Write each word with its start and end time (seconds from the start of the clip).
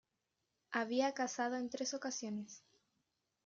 Había 0.71 1.13
casado 1.13 1.57
en 1.57 1.69
tres 1.69 1.93
ocasiones. 1.93 2.63